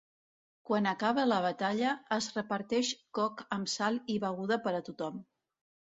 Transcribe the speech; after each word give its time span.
Quan 0.69 0.87
acaba 0.91 1.25
la 1.27 1.37
batalla 1.43 1.91
es 2.17 2.29
reparteix 2.37 2.91
coc 3.19 3.47
amb 3.59 3.73
sal 3.77 4.03
i 4.15 4.19
beguda 4.25 4.63
per 4.65 4.75
a 4.81 4.85
tothom. 4.89 5.25